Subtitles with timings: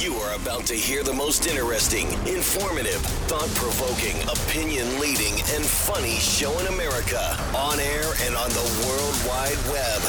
[0.00, 6.14] You are about to hear the most interesting, informative, thought provoking, opinion leading, and funny
[6.20, 10.00] show in America on air and on the World Wide Web.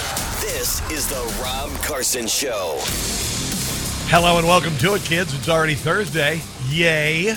[0.41, 2.77] This is The Rob Carson Show.
[4.11, 5.33] Hello and welcome to it, kids.
[5.33, 6.39] It's already Thursday.
[6.67, 7.33] Yay.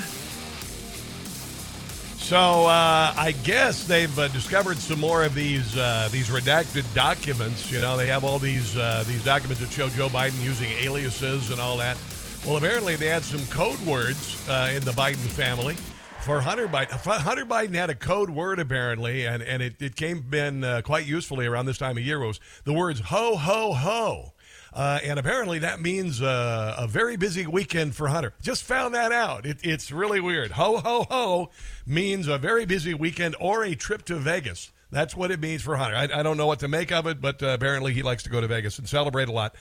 [2.19, 7.73] So uh, I guess they've uh, discovered some more of these uh, these redacted documents.
[7.73, 11.51] You know, they have all these uh, these documents that show Joe Biden using aliases
[11.51, 11.97] and all that.
[12.45, 15.77] Well, apparently they had some code words uh, in the Biden family
[16.23, 16.91] for Hunter Biden.
[16.91, 21.07] Hunter Biden had a code word apparently, and and it, it came in uh, quite
[21.07, 22.19] usefully around this time of year.
[22.19, 24.33] Was the words ho ho ho.
[24.73, 28.33] Uh, and apparently that means uh, a very busy weekend for Hunter.
[28.43, 29.47] Just found that out.
[29.47, 30.53] It, it's really weird.
[30.53, 31.51] Ho, ho, ho
[31.87, 34.73] means a very busy weekend or a trip to Vegas.
[34.91, 35.97] That's what it means for Hunter.
[35.97, 38.31] I, I don't know what to make of it, but uh, apparently he likes to
[38.31, 39.55] go to Vegas and celebrate a lot.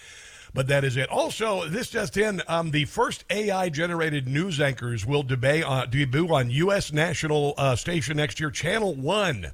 [0.54, 1.10] But that is it.
[1.10, 6.50] Also, this just in: um, the first AI-generated news anchors will debut, uh, debut on
[6.50, 6.92] U.S.
[6.92, 9.52] national uh, station next year, Channel One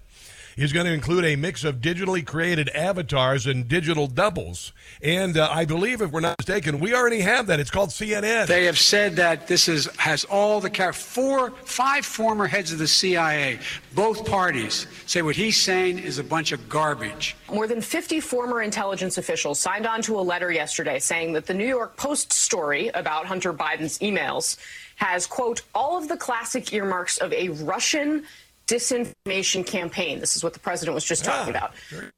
[0.58, 4.74] is going to include a mix of digitally created avatars and digital doubles.
[5.02, 7.60] And uh, I believe, if we're not mistaken, we already have that.
[7.60, 8.48] It's called CNN.
[8.48, 10.94] They have said that this is has all the car.
[10.94, 13.60] Four, five former heads of the CIA,
[13.94, 17.36] both parties, say what he's saying is a bunch of garbage.
[17.52, 21.54] More than 50 former intelligence officials signed on to a letter yesterday saying that the
[21.54, 24.58] New York Post story about Hunter Biden's emails
[24.96, 28.24] has, quote, all of the classic earmarks of a Russian
[28.68, 30.20] disinformation campaign.
[30.20, 31.74] This is what the president was just talking Yeah, about.
[31.90, 32.12] sure.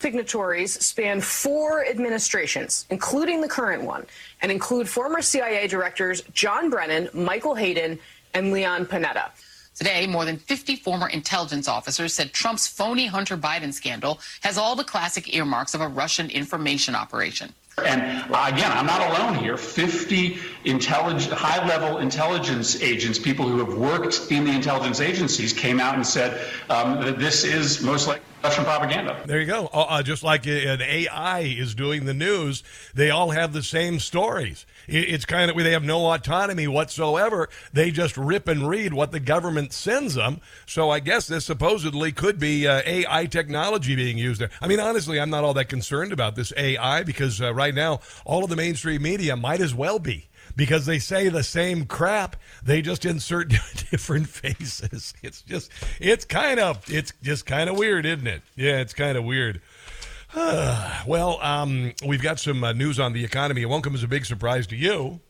[0.00, 4.06] Signatories span four administrations, including the current one,
[4.42, 7.98] and include former CIA directors John Brennan, Michael Hayden,
[8.34, 9.30] and Leon Panetta.
[9.74, 14.76] Today, more than 50 former intelligence officers said Trump's phony Hunter Biden scandal has all
[14.76, 17.52] the classic earmarks of a Russian information operation.
[17.84, 18.00] And
[18.30, 19.58] again, I'm not alone here.
[19.58, 25.94] 50 intellig- high-level intelligence agents, people who have worked in the intelligence agencies, came out
[25.94, 29.20] and said um, that this is most likely Russian propaganda.
[29.26, 29.68] There you go.
[29.72, 32.62] Uh, uh, just like an AI is doing the news,
[32.94, 34.66] they all have the same stories.
[34.86, 37.48] It's kind of they have no autonomy whatsoever.
[37.72, 40.40] They just rip and read what the government sends them.
[40.64, 44.50] So I guess this supposedly could be uh, AI technology being used there.
[44.60, 48.00] I mean, honestly, I'm not all that concerned about this AI because uh, right now
[48.24, 52.36] all of the mainstream media might as well be because they say the same crap.
[52.62, 53.48] They just insert
[53.90, 55.14] different faces.
[55.22, 55.70] It's just,
[56.00, 58.42] it's kind of, it's just kind of weird, isn't it?
[58.54, 59.60] Yeah, it's kind of weird.
[60.36, 63.62] well, um, we've got some uh, news on the economy.
[63.62, 65.20] It won't come as a big surprise to you.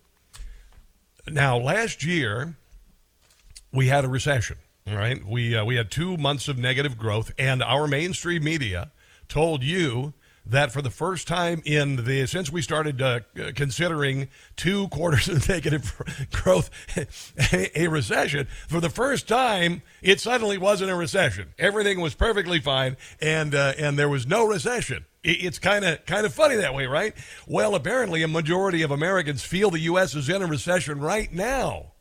[1.29, 2.57] Now, last year,
[3.73, 4.57] we had a recession.
[4.89, 8.93] Right, we uh, we had two months of negative growth, and our mainstream media
[9.29, 10.15] told you
[10.49, 13.21] that for the first time in the since we started uh,
[13.55, 16.71] considering two quarters of negative growth
[17.53, 21.49] a, a recession for the first time it suddenly wasn't a recession.
[21.59, 25.05] Everything was perfectly fine and uh, and there was no recession.
[25.25, 27.15] It- it's kind of kind of funny that way right?
[27.47, 31.93] Well apparently a majority of Americans feel the US is in a recession right now.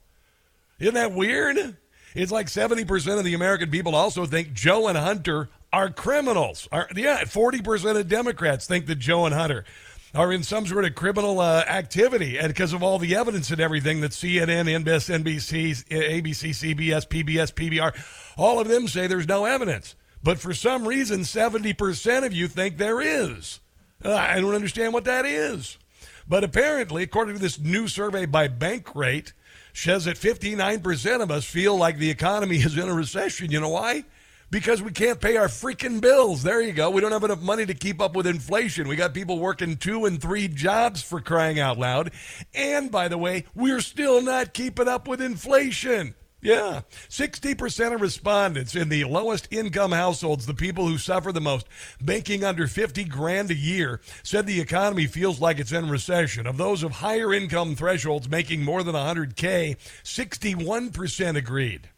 [0.80, 1.78] Isn't that weird?
[2.14, 6.70] It's like 70% of the American people also think Joe and Hunter are criminals.
[6.72, 9.66] Are, yeah, 40% of Democrats think that Joe and Hunter
[10.14, 13.60] are in some sort of criminal uh, activity and because of all the evidence and
[13.60, 17.94] everything that CNN, NBC, ABC, CBS, PBS, PBR,
[18.38, 19.96] all of them say there's no evidence.
[20.24, 23.60] But for some reason, 70% of you think there is.
[24.04, 25.78] Uh, I don't understand what that is.
[26.26, 29.34] But apparently, according to this new survey by Bankrate,
[29.74, 33.52] says that 59% of us feel like the economy is in a recession.
[33.52, 34.06] You know why?
[34.50, 36.44] Because we can't pay our freaking bills.
[36.44, 36.90] There you go.
[36.90, 38.88] We don't have enough money to keep up with inflation.
[38.88, 42.12] We got people working two and three jobs for crying out loud.
[42.54, 46.16] And by the way, we're still not keeping up with inflation.
[46.46, 46.82] Yeah.
[47.10, 51.66] 60% of respondents in the lowest income households, the people who suffer the most,
[52.00, 56.46] making under 50 grand a year, said the economy feels like it's in recession.
[56.46, 61.90] Of those of higher income thresholds making more than 100K, 61% agreed.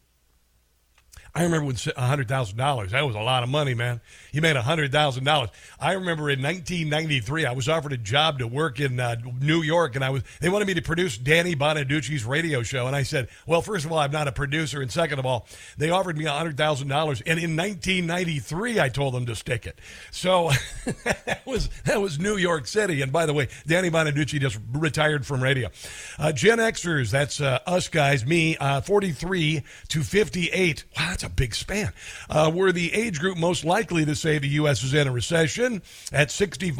[1.34, 4.00] I remember when $100,000, that was a lot of money, man.
[4.32, 5.48] You made $100,000.
[5.80, 9.94] I remember in 1993, I was offered a job to work in uh, New York,
[9.94, 12.86] and I was they wanted me to produce Danny Bonaduce's radio show.
[12.86, 14.80] And I said, well, first of all, I'm not a producer.
[14.80, 15.46] And second of all,
[15.76, 16.56] they offered me $100,000.
[16.82, 19.78] And in 1993, I told them to stick it.
[20.10, 20.50] So
[21.04, 23.02] that, was, that was New York City.
[23.02, 25.70] And by the way, Danny Bonaducci just retired from radio.
[26.18, 30.84] Uh, Gen Xers, that's uh, us guys, me, uh, 43 to 58.
[30.96, 31.92] Wow, that's a big span.
[32.30, 34.84] Uh, we're the age group most likely to say the U.S.
[34.84, 35.82] is in a recession
[36.12, 36.76] at 65%.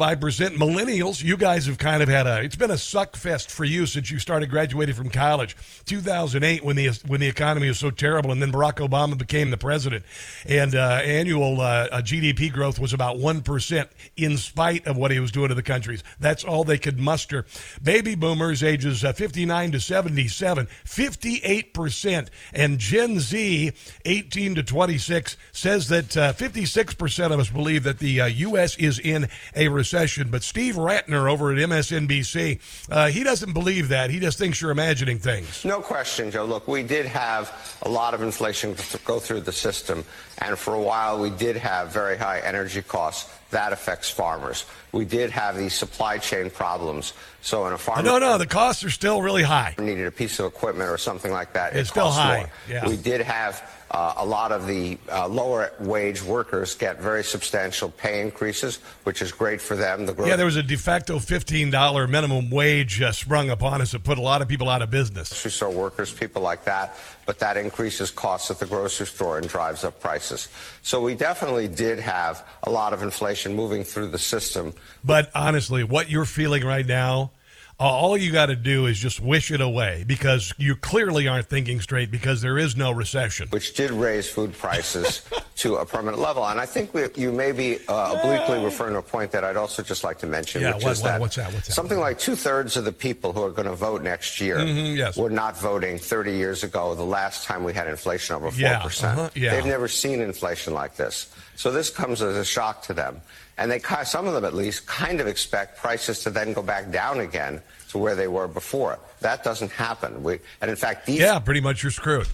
[0.55, 3.85] Millennials, you guys have kind of had a, it's been a suck fest for you
[3.85, 5.57] since you started graduating from college.
[5.87, 9.57] 2008 when the, when the economy was so terrible and then Barack Obama became the
[9.57, 10.05] president
[10.47, 15.33] and uh, annual uh, GDP growth was about 1% in spite of what he was
[15.33, 16.01] doing to the countries.
[16.17, 17.45] That's all they could muster.
[17.83, 22.29] Baby boomers ages uh, 59 to 77, 58%.
[22.53, 23.73] And Gen Z,
[24.05, 28.77] 18 18 to 26 says that uh, 56% of us believe that the uh, U.S.
[28.77, 30.29] is in a recession.
[30.29, 32.59] But Steve Ratner over at MSNBC,
[32.91, 34.11] uh, he doesn't believe that.
[34.11, 35.65] He just thinks you're imagining things.
[35.65, 36.45] No question, Joe.
[36.45, 40.05] Look, we did have a lot of inflation go through the system.
[40.37, 43.33] And for a while, we did have very high energy costs.
[43.49, 44.67] That affects farmers.
[44.91, 47.13] We did have these supply chain problems.
[47.41, 49.73] So in a farm, no, no, the costs are still really high.
[49.79, 51.75] Needed a piece of equipment or something like that.
[51.75, 52.51] It's it still high.
[52.69, 52.87] Yeah.
[52.87, 57.89] We did have uh, a lot of the uh, lower wage workers get very substantial
[57.89, 60.05] pay increases, which is great for them.
[60.05, 64.03] The yeah, there was a de facto $15 minimum wage uh, sprung upon us that
[64.03, 65.29] put a lot of people out of business.
[65.29, 66.95] Grocery store workers, people like that,
[67.25, 70.49] but that increases costs at the grocery store and drives up prices.
[70.83, 74.73] So we definitely did have a lot of inflation moving through the system.
[75.03, 77.31] But honestly, what you're feeling right now
[77.79, 81.79] all you got to do is just wish it away because you clearly aren't thinking
[81.79, 83.47] straight because there is no recession.
[83.49, 85.21] Which did raise food prices
[85.57, 86.45] to a permanent level.
[86.45, 89.55] And I think we, you may be uh, obliquely referring to a point that I'd
[89.55, 91.53] also just like to mention, yeah, which what, is that, what's that?
[91.53, 91.73] What's that?
[91.73, 94.97] something like two thirds of the people who are going to vote next year mm-hmm,
[94.97, 95.17] yes.
[95.17, 98.59] were not voting 30 years ago, the last time we had inflation over 4%.
[98.59, 99.51] Yeah, uh-huh, yeah.
[99.51, 101.33] They've never seen inflation like this.
[101.55, 103.21] So this comes as a shock to them.
[103.59, 106.91] And they, some of them at least, kind of expect prices to then go back
[106.91, 108.97] down again to where they were before.
[109.19, 110.23] That doesn't happen.
[110.23, 111.19] We, and in fact, these.
[111.19, 112.27] Yeah, pretty much you're screwed.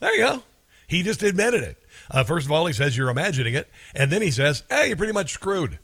[0.00, 0.42] There you go.
[0.88, 1.76] He just admitted it.
[2.10, 3.68] Uh, first of all, he says you're imagining it.
[3.94, 5.78] And then he says, hey, you're pretty much screwed.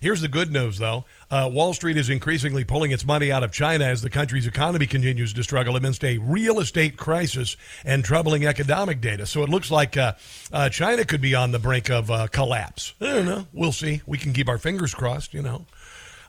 [0.00, 1.04] Here's the good news, though.
[1.30, 4.86] Uh, Wall Street is increasingly pulling its money out of China as the country's economy
[4.86, 9.24] continues to struggle amidst a real estate crisis and troubling economic data.
[9.24, 10.14] So it looks like uh,
[10.52, 12.94] uh, China could be on the brink of uh, collapse.
[13.00, 13.46] I don't know.
[13.52, 14.02] We'll see.
[14.04, 15.64] We can keep our fingers crossed, you know.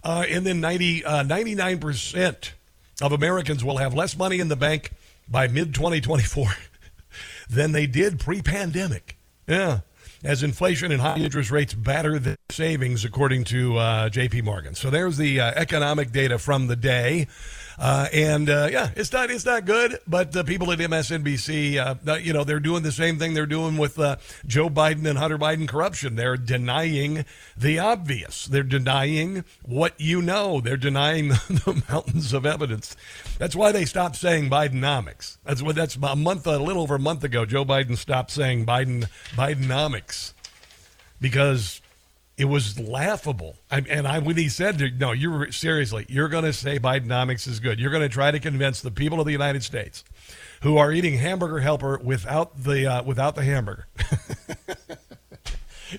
[0.04, 2.52] Uh, and then 90, 99%
[3.02, 4.92] uh, of Americans will have less money in the bank
[5.28, 6.48] by mid 2024
[7.50, 9.18] than they did pre pandemic.
[9.48, 9.80] Yeah
[10.24, 14.42] as inflation and high interest rates batter the savings, according to uh, J.P.
[14.42, 14.76] Morgan.
[14.76, 17.28] So there's the uh, economic data from the day.
[17.78, 20.00] Uh, and uh, yeah, it's not it's not good.
[20.08, 23.78] But the people at MSNBC, uh, you know, they're doing the same thing they're doing
[23.78, 26.16] with uh, Joe Biden and Hunter Biden corruption.
[26.16, 27.26] They're denying
[27.58, 28.46] the obvious.
[28.46, 30.62] They're denying what you know.
[30.62, 32.96] They're denying the, mountains of evidence.
[33.38, 35.38] That's why they stopped saying Bidenomics.
[35.44, 37.46] That's what that's a month, a little over a month ago.
[37.46, 40.34] Joe Biden stopped saying Biden Bidenomics
[41.20, 41.82] because
[42.38, 43.56] it was laughable.
[43.72, 47.60] I, and I, when he said, "No, you're seriously, you're going to say Bidenomics is
[47.60, 47.80] good.
[47.80, 50.04] You're going to try to convince the people of the United States
[50.62, 53.88] who are eating hamburger helper without the uh, without the hamburger."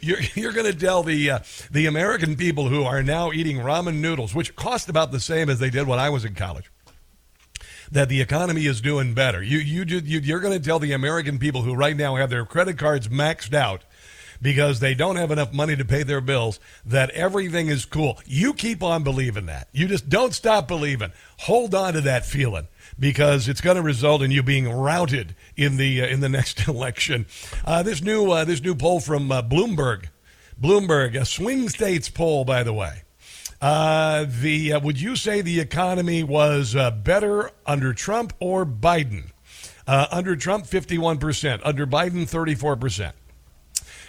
[0.01, 1.39] you're you're going to tell the uh,
[1.71, 5.59] the American people who are now eating ramen noodles, which cost about the same as
[5.59, 6.71] they did when I was in college,
[7.91, 9.43] that the economy is doing better.
[9.43, 12.45] You you, you you're going to tell the American people who right now have their
[12.45, 13.85] credit cards maxed out
[14.41, 18.19] because they don't have enough money to pay their bills that everything is cool.
[18.27, 19.69] You keep on believing that.
[19.73, 21.13] You just don't stop believing.
[21.41, 25.77] Hold on to that feeling because it's going to result in you being routed in
[25.77, 27.27] the uh, in the next election.
[27.65, 30.07] Uh, this new uh, this new poll from uh, Bloomberg,
[30.61, 33.03] Bloomberg, a swing states poll, by the way.
[33.61, 39.31] Uh, the uh, would you say the economy was better under Trump or Biden?
[39.87, 41.63] under Trump, fifty-one percent.
[41.65, 43.15] Under Biden, thirty-four percent.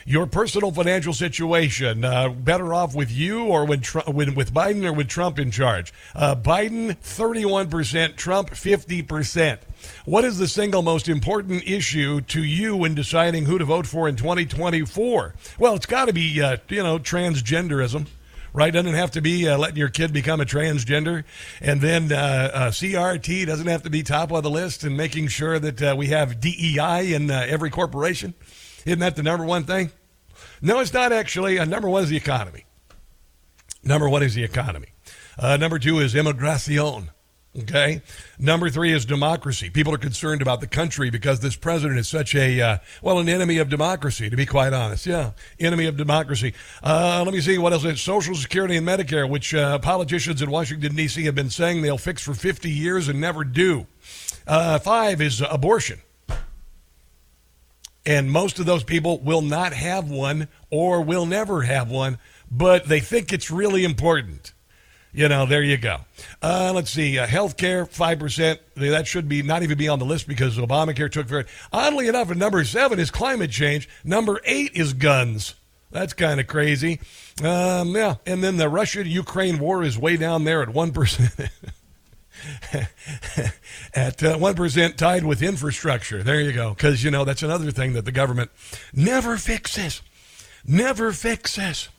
[0.08, 4.94] your personal financial situation, uh, better off with you or when, when with Biden or
[4.94, 5.94] with Trump in charge?
[6.16, 9.58] Uh, Biden 31%, Trump 50%.
[10.06, 14.08] What is the single most important issue to you when deciding who to vote for
[14.08, 15.36] in 2024?
[15.60, 18.08] Well, it's got to be, uh, you know, transgenderism
[18.58, 18.74] right?
[18.74, 21.26] Doesn't have to be uh, letting your kid become a transgender.
[21.62, 25.28] And then uh, uh, CRT doesn't have to be top of the list and making
[25.28, 28.34] sure that uh, we have DEI in uh, every corporation.
[28.84, 29.92] Isn't that the number one thing?
[30.60, 31.60] No, it's not actually.
[31.60, 32.66] Uh, number one is the economy.
[33.84, 34.88] Number one is the economy.
[35.40, 37.12] number two is immigration.
[37.60, 38.02] Okay.
[38.38, 39.72] Number three is democracy.
[39.72, 43.28] People are concerned about the country because this president is such a, uh, well, an
[43.28, 45.08] enemy of democracy, to be quite honest.
[45.08, 45.32] Yeah.
[45.60, 46.54] Enemy of democracy.
[46.84, 48.00] Uh, let me see what else.
[48.00, 51.24] Social Security and Medicare, which uh, politicians in Washington, D.C.
[51.24, 53.88] have been saying they'll fix for 50 years and never do.
[54.46, 56.00] Uh, five is abortion.
[58.06, 62.88] And most of those people will not have one or will never have one, but
[62.88, 64.54] they think it's really important
[65.18, 65.98] you know, there you go.
[66.44, 68.60] Uh, let's see, uh, health care, 5%.
[68.76, 71.46] That should be not even be on the list because Obamacare took very.
[71.74, 73.90] Oddly enough, number seven is climate change.
[74.04, 75.56] Number eight is guns.
[75.90, 77.00] That's kind of crazy.
[77.44, 81.50] Um, yeah, and then the Russia Ukraine war is way down there at 1%.
[83.96, 86.22] at uh, 1% tied with infrastructure.
[86.22, 86.76] There you go.
[86.76, 88.52] Because, you know, that's another thing that the government
[88.94, 90.04] never fixes.
[90.64, 91.90] Never fixes.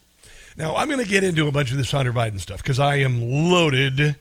[0.59, 2.97] Now, I'm going to get into a bunch of this Hunter Biden stuff because I
[2.97, 4.17] am loaded.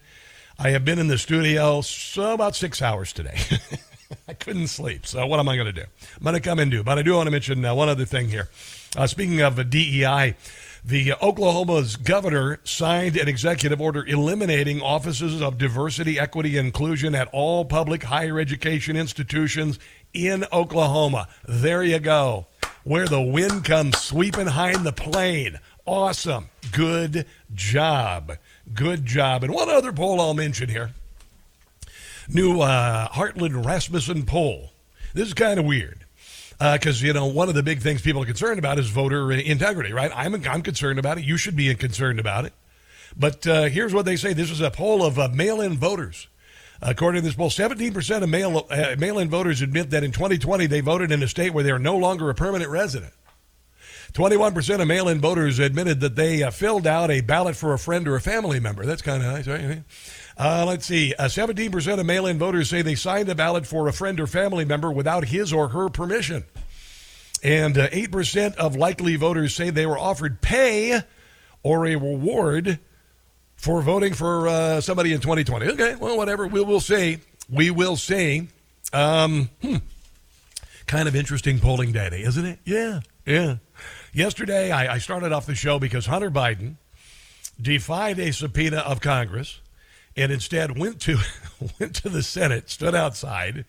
[0.59, 3.39] I have been in the studio so about six hours today.
[4.27, 5.07] I couldn't sleep.
[5.07, 5.81] So, what am I going to do?
[6.15, 6.83] I'm going to come and do.
[6.83, 8.49] But I do want to mention uh, one other thing here.
[8.95, 10.35] Uh, speaking of uh, DEI,
[10.85, 17.65] the Oklahoma's governor signed an executive order eliminating offices of diversity, equity, inclusion at all
[17.65, 19.79] public higher education institutions
[20.13, 21.29] in Oklahoma.
[21.47, 22.45] There you go.
[22.83, 25.59] Where the wind comes sweeping behind the plain.
[25.87, 26.49] Awesome.
[26.73, 27.25] Good
[27.55, 28.33] job.
[28.73, 29.45] Good job.
[29.45, 30.91] And one other poll I'll mention here
[32.27, 34.71] new uh, Heartland Rasmussen poll.
[35.13, 36.05] This is kind of weird
[36.59, 39.31] because, uh, you know, one of the big things people are concerned about is voter
[39.31, 40.11] integrity, right?
[40.13, 41.23] I'm, I'm concerned about it.
[41.23, 42.53] You should be concerned about it.
[43.15, 46.27] But uh, here's what they say this is a poll of uh, mail in voters.
[46.81, 50.67] According to this poll, 17% of mail, uh, mail in voters admit that in 2020
[50.67, 53.13] they voted in a state where they are no longer a permanent resident.
[54.13, 57.79] 21% of mail in voters admitted that they uh, filled out a ballot for a
[57.79, 58.85] friend or a family member.
[58.85, 59.83] That's kind of nice, right?
[60.37, 61.13] Uh, let's see.
[61.17, 64.27] Uh, 17% of mail in voters say they signed a ballot for a friend or
[64.27, 66.45] family member without his or her permission.
[67.43, 71.01] And uh, 8% of likely voters say they were offered pay
[71.63, 72.79] or a reward
[73.55, 75.67] for voting for uh, somebody in 2020.
[75.71, 76.47] Okay, well, whatever.
[76.47, 77.19] We will see.
[77.49, 78.47] We will see.
[78.93, 79.77] Um, hmm.
[80.85, 82.59] Kind of interesting polling data, isn't it?
[82.63, 83.57] Yeah, yeah.
[84.17, 86.77] Yesterday, I, I started off the show because Hunter Biden
[87.61, 89.61] defied a subpoena of Congress
[90.15, 91.19] and instead went to
[91.79, 93.65] went to the Senate, stood outside,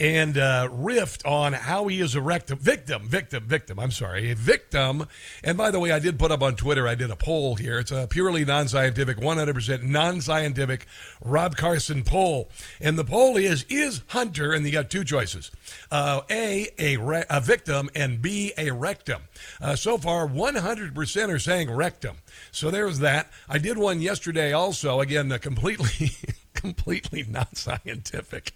[0.00, 3.78] and uh, riffed on how he is a rectum, victim, victim, victim.
[3.78, 5.06] I'm sorry, a victim.
[5.44, 7.78] And by the way, I did put up on Twitter, I did a poll here.
[7.78, 10.86] It's a purely non scientific, 100% non scientific
[11.22, 12.48] Rob Carson poll.
[12.80, 15.50] And the poll is Is Hunter, and you got two choices
[15.90, 19.22] uh, A, a, re- a victim, and B, a rectum.
[19.60, 22.16] Uh, so far, 100% are saying rectum.
[22.50, 23.30] So there's that.
[23.48, 26.12] I did one yesterday also, again, completely.
[26.60, 28.52] completely not scientific.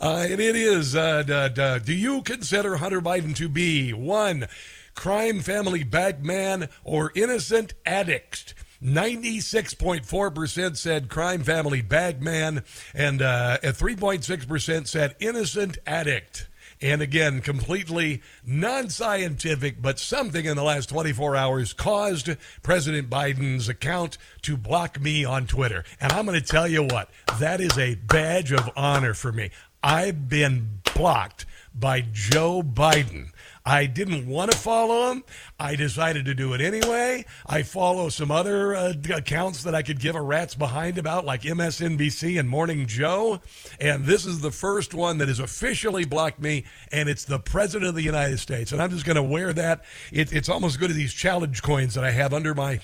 [0.00, 4.46] Uh, and it is uh, d- d- do you consider Hunter Biden to be one,
[4.94, 8.54] crime family bagman or innocent addict?
[8.82, 16.48] 96.4% said crime family bagman, and uh, 3.6% said innocent addict.
[16.84, 22.28] And again, completely non scientific, but something in the last 24 hours caused
[22.62, 25.82] President Biden's account to block me on Twitter.
[25.98, 27.08] And I'm going to tell you what,
[27.40, 29.48] that is a badge of honor for me.
[29.82, 33.30] I've been blocked by Joe Biden.
[33.66, 35.24] I didn't want to follow him.
[35.58, 37.24] I decided to do it anyway.
[37.46, 41.42] I follow some other uh, accounts that I could give a rat's behind about, like
[41.42, 43.40] MSNBC and Morning Joe.
[43.80, 47.88] And this is the first one that has officially blocked me, and it's the President
[47.88, 48.70] of the United States.
[48.70, 49.84] And I'm just going to wear that.
[50.12, 52.80] It, it's almost as good as these challenge coins that I have under my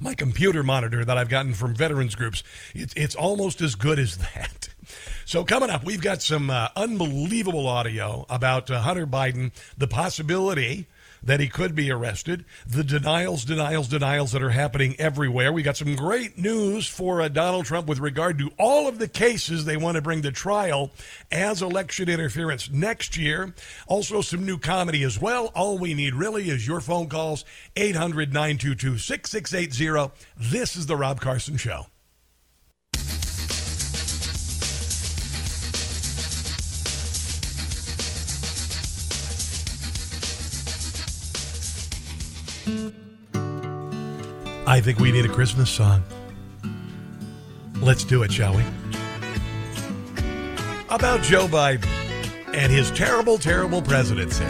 [0.00, 2.42] my computer monitor that I've gotten from veterans groups.
[2.74, 4.73] It's, it's almost as good as that.
[5.24, 10.86] So, coming up, we've got some uh, unbelievable audio about uh, Hunter Biden, the possibility
[11.24, 12.44] that he could be arrested.
[12.66, 15.52] The denials, denials, denials that are happening everywhere.
[15.52, 19.08] We got some great news for uh, Donald Trump with regard to all of the
[19.08, 20.90] cases they want to bring to trial
[21.32, 23.54] as election interference next year.
[23.86, 25.50] Also, some new comedy as well.
[25.54, 27.44] All we need really is your phone calls
[27.76, 30.12] 800 922 6680.
[30.36, 31.86] This is The Rob Carson Show.
[44.66, 46.02] I think we need a Christmas song.
[47.80, 48.62] Let's do it, shall we?
[50.88, 51.86] About Joe Biden
[52.54, 54.44] and his terrible, terrible presidency.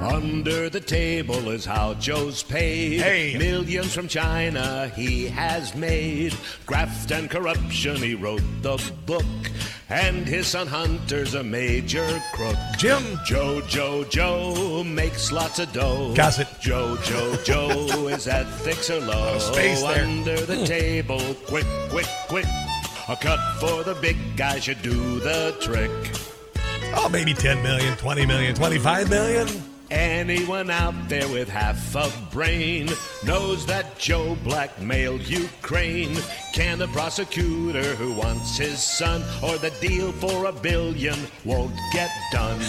[0.00, 3.00] Under the table is how Joe's paid.
[3.00, 3.36] Hey.
[3.36, 6.34] Millions from China he has made.
[6.64, 9.24] Graft and corruption, he wrote the book.
[9.90, 12.56] And his son Hunter's a major crook.
[12.78, 13.02] Jim.
[13.26, 16.14] Joe, Joe, Joe makes lots of dough.
[16.14, 16.48] Gossip.
[16.60, 19.38] Joe, Joe, Joe, his ethics are low.
[19.38, 20.04] space there.
[20.04, 20.64] Under the hmm.
[20.64, 22.46] table, quick, quick, quick.
[23.08, 25.90] A cut for the big guy should do the trick.
[26.94, 29.69] Oh, maybe 10 million, 20 million, 25 million.
[29.90, 32.88] Anyone out there with half a brain
[33.24, 36.16] knows that Joe blackmailed Ukraine.
[36.52, 42.10] Can the prosecutor who wants his son or the deal for a billion won't get
[42.30, 42.60] done?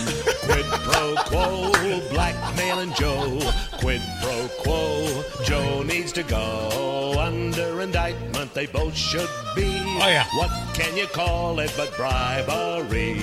[0.45, 1.71] Quid pro quo,
[2.09, 3.39] blackmailing Joe.
[3.79, 8.51] Quid pro quo, Joe needs to go under indictment.
[8.55, 9.77] They both should be.
[10.01, 10.25] Oh, yeah.
[10.35, 13.13] What can you call it but bribery?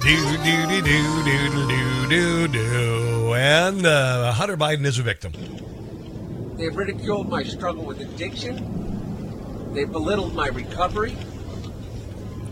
[0.00, 3.34] Do, do, do, do, do, do, do, do.
[3.42, 5.32] And uh, Hunter Biden is a victim.
[6.56, 9.72] They've ridiculed my struggle with addiction.
[9.74, 11.16] They've belittled my recovery.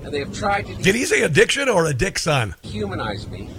[0.03, 2.57] And they have tried to Did he say addiction or addiction?
[2.63, 3.51] Humanize me.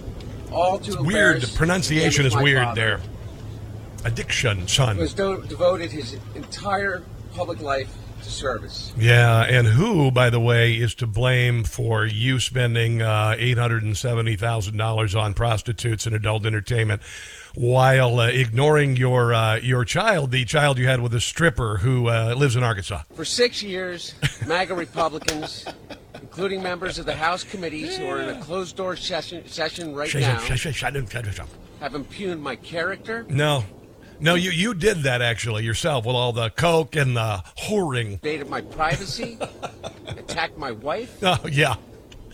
[0.51, 1.05] All to Weird.
[1.38, 3.01] embarrass Pronunciation is weird father, there.
[4.03, 4.97] Addiction, Who son.
[4.97, 7.01] has do- devoted his entire
[7.33, 8.94] public life to service.
[8.98, 15.34] Yeah, and who, by the way, is to blame for you spending uh, $870,000 on
[15.34, 17.01] prostitutes and adult entertainment
[17.56, 22.08] while uh, ignoring your uh, your child, the child you had with a stripper who
[22.08, 23.04] uh, lives in Arkansas?
[23.13, 24.16] For six years,
[24.48, 25.66] MAGA Republicans,
[26.22, 30.13] including members of the House committees who are in a closed door session, session right
[30.16, 30.40] now,
[31.81, 33.66] have impugned my character, No.
[34.22, 38.14] No, you, you did that actually yourself with all the coke and the whoring.
[38.14, 39.38] invaded my privacy,
[40.07, 41.75] attacked my wife, Oh, yeah.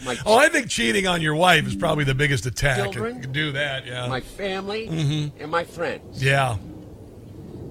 [0.05, 2.77] my, Oh, I think cheating on your wife is probably the biggest attack.
[2.91, 3.15] Children?
[3.15, 4.07] You can do that, yeah.
[4.07, 5.41] my family, Mm-hmm.
[5.41, 6.21] and my friends.
[6.23, 6.57] yeah.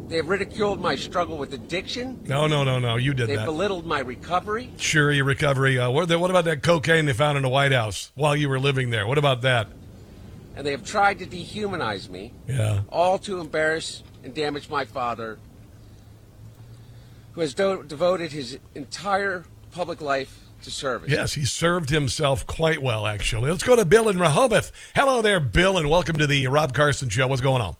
[0.09, 2.21] They ridiculed my struggle with addiction.
[2.27, 2.95] No, no, no, no.
[2.95, 3.41] You did They that.
[3.41, 4.71] They belittled my recovery.
[4.77, 5.81] Sure, your recovery.
[5.81, 8.61] Uh, what, what about that cocaine they found in the White House while you were
[8.61, 9.05] living there?
[9.05, 9.67] What about that?
[10.57, 12.81] And they have tried to dehumanize me, Yeah.
[12.89, 15.39] all to embarrass and damage my father,
[17.33, 21.11] who has do- devoted his entire public life to service.
[21.11, 23.51] Yes, he served himself quite well, actually.
[23.51, 24.73] Let's go to Bill in Rehoboth.
[24.95, 27.27] Hello there, Bill, and welcome to the Rob Carson Show.
[27.29, 27.77] What's going on?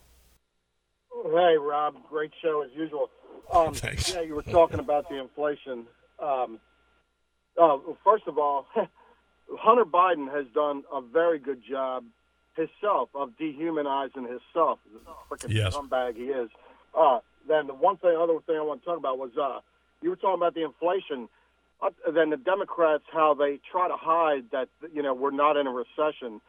[1.25, 1.95] Hey, Rob.
[2.09, 3.09] Great show as usual.
[3.53, 4.15] Um, Thanks.
[4.15, 5.87] Yeah, you were talking about the inflation.
[6.23, 6.61] Um,
[7.61, 8.67] uh, first of all,
[9.59, 12.05] Hunter Biden has done a very good job
[12.57, 14.79] himself of dehumanizing himself.
[14.93, 15.01] The
[15.37, 15.77] freaking Yes.
[15.77, 16.51] scumbag he is.
[16.95, 19.61] Uh, then the one thing, other thing I want to talk about was uh,
[20.03, 21.29] you were talking about the inflation.
[21.81, 25.67] Uh, then the Democrats, how they try to hide that you know we're not in
[25.67, 26.41] a recession.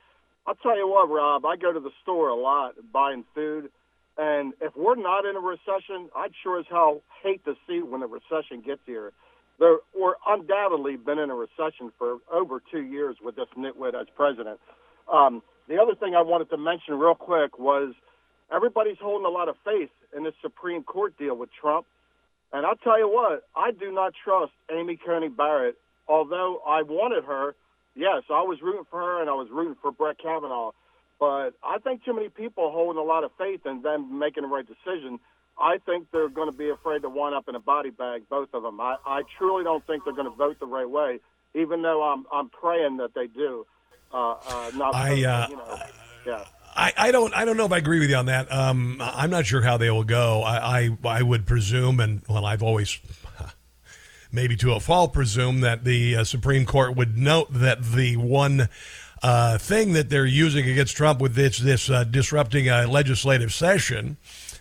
[0.47, 1.45] I'll tell you what, Rob.
[1.45, 3.69] I go to the store a lot buying food,
[4.17, 7.99] and if we're not in a recession, I'd sure as hell hate to see when
[7.99, 9.11] the recession gets here.
[9.59, 14.07] There, we're undoubtedly been in a recession for over two years with this nitwit as
[14.15, 14.59] president.
[15.11, 17.93] Um, the other thing I wanted to mention real quick was
[18.51, 21.85] everybody's holding a lot of faith in this Supreme Court deal with Trump.
[22.53, 25.75] And I'll tell you what, I do not trust Amy Coney Barrett.
[26.07, 27.55] Although I wanted her,
[27.95, 30.71] yes, I was rooting for her and I was rooting for Brett Kavanaugh.
[31.19, 34.49] But I think too many people holding a lot of faith in them making the
[34.49, 35.19] right decision.
[35.59, 38.49] I think they're going to be afraid to wind up in a body bag, both
[38.53, 38.79] of them.
[38.79, 41.19] I, I truly don't think they're going to vote the right way,
[41.55, 43.65] even though I'm I'm praying that they do.
[44.13, 45.79] Uh, uh, not I, uh, you know,
[46.25, 46.45] yeah.
[46.75, 48.51] I, I don't I don't know if I agree with you on that.
[48.51, 50.43] Um, I'm not sure how they will go.
[50.43, 52.99] I, I I would presume, and well, I've always
[54.31, 58.69] maybe to a fault presume that the uh, Supreme Court would note that the one
[59.23, 64.17] uh, thing that they're using against Trump with this this uh, disrupting a legislative session.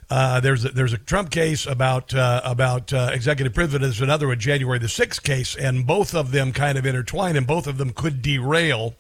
[0.09, 3.83] Uh, there's a, there's a Trump case about uh, about uh, executive privilege.
[3.83, 7.47] There's another one, January the sixth case, and both of them kind of intertwine, and
[7.47, 8.95] both of them could derail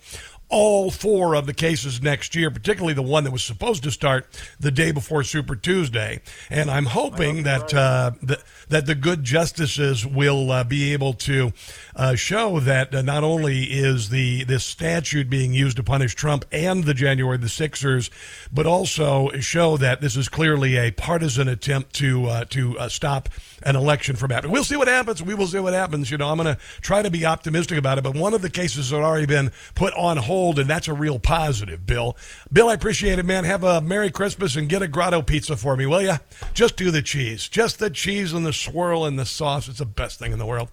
[0.49, 4.27] all four of the cases next year, particularly the one that was supposed to start
[4.61, 6.21] the day before Super Tuesday.
[6.51, 11.53] And I'm hoping that uh, that, that the good justices will uh, be able to
[11.97, 16.45] uh, show that uh, not only is the this statute being used to punish Trump
[16.53, 18.11] and the January the Sixers,
[18.53, 23.29] but also show that this is clearly a partisan attempt to uh, to uh, stop
[23.63, 24.53] an election from happening.
[24.53, 25.23] We'll see what happens.
[25.23, 26.11] We will see what happens.
[26.11, 28.05] You know, I'm going to try to be optimistic about it.
[28.05, 31.19] But one of the cases has already been put on hold, and that's a real
[31.19, 31.87] positive.
[31.87, 32.17] Bill,
[32.53, 33.45] Bill, I appreciate it, man.
[33.45, 36.17] Have a Merry Christmas and get a grotto pizza for me, will you?
[36.55, 39.69] Just do the cheese, just the cheese and the swirl and the sauce.
[39.69, 40.69] It's the best thing in the world.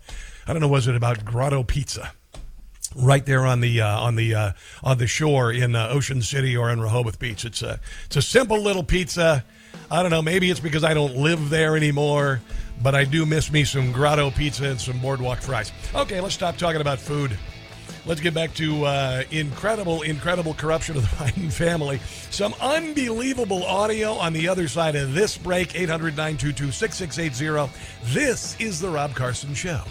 [0.45, 2.13] I don't know, was it about grotto pizza?
[2.95, 4.51] right there on the uh, on the uh,
[4.83, 7.43] on the shore in uh, Ocean City or in Rehoboth Beach.
[7.43, 9.43] It's a it's a simple little pizza.
[9.89, 10.21] I don't know.
[10.21, 12.39] Maybe it's because I don't live there anymore
[12.81, 15.71] but I do miss me some grotto pizza and some boardwalk fries.
[15.93, 17.37] Okay, let's stop talking about food.
[18.05, 21.99] Let's get back to uh, incredible, incredible corruption of the Biden family.
[22.31, 27.73] Some unbelievable audio on the other side of this break 800 922 6680.
[28.13, 29.81] This is The Rob Carson Show.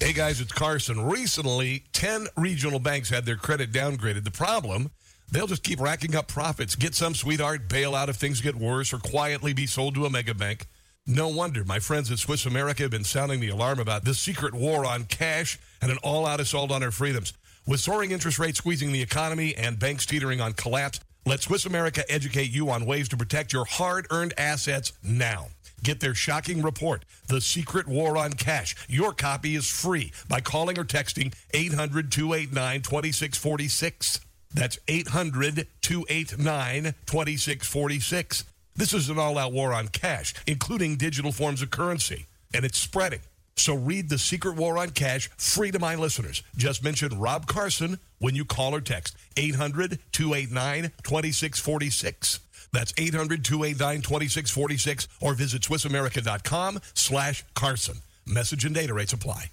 [0.00, 1.04] Hey guys, it's Carson.
[1.04, 4.24] Recently, 10 regional banks had their credit downgraded.
[4.24, 4.90] The problem,
[5.32, 8.98] they'll just keep racking up profits, get some sweetheart bailout if things get worse, or
[8.98, 10.66] quietly be sold to a mega bank.
[11.06, 14.54] No wonder my friends at Swiss America have been sounding the alarm about this secret
[14.54, 17.32] war on cash and an all out assault on our freedoms.
[17.66, 22.04] With soaring interest rates squeezing the economy and banks teetering on collapse, let Swiss America
[22.08, 25.48] educate you on ways to protect your hard earned assets now.
[25.82, 28.76] Get their shocking report, The Secret War on Cash.
[28.88, 34.20] Your copy is free by calling or texting 800 289 2646.
[34.54, 38.44] That's 800 289 2646.
[38.74, 42.78] This is an all out war on cash, including digital forms of currency, and it's
[42.78, 43.20] spreading.
[43.56, 46.42] So read The Secret War on Cash free to my listeners.
[46.56, 52.40] Just mention Rob Carson when you call or text 800 289 2646.
[52.72, 57.96] That's 800-289-2646 or visit SwissAmerica.com slash Carson.
[58.26, 59.50] Message and data rates apply.